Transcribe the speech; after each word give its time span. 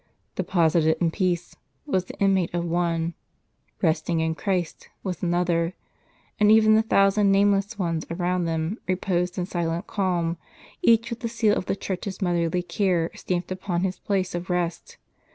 "Deposited 0.33 0.97
in 0.99 1.11
peace," 1.11 1.55
was 1.85 2.05
the 2.05 2.17
inmate 2.19 2.51
of 2.55 2.65
one; 2.65 3.13
"resting 3.83 4.19
in 4.19 4.33
Christ" 4.33 4.89
was 5.03 5.21
another; 5.21 5.75
and 6.39 6.51
even 6.51 6.73
the 6.73 6.81
thousand 6.81 7.31
nameless 7.31 7.77
ones 7.77 8.07
around 8.09 8.45
them 8.45 8.79
reposed 8.87 9.37
in 9.37 9.45
silent 9.45 9.85
calm, 9.85 10.37
each 10.81 11.11
with 11.11 11.19
the 11.19 11.29
seal 11.29 11.55
of 11.55 11.67
the 11.67 11.75
Church's 11.75 12.19
motherly 12.19 12.63
care 12.63 13.11
stamped 13.13 13.51
upon 13.51 13.83
his 13.83 13.99
place 13.99 14.33
of 14.33 14.49
rest. 14.49 14.97